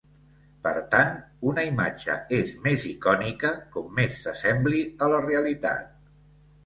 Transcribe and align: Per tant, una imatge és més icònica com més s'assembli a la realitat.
Per 0.67 0.71
tant, 0.93 1.11
una 1.51 1.65
imatge 1.67 2.15
és 2.37 2.53
més 2.65 2.87
icònica 2.93 3.53
com 3.77 3.93
més 4.01 4.17
s'assembli 4.25 4.81
a 5.09 5.15
la 5.17 5.21
realitat. 5.27 5.93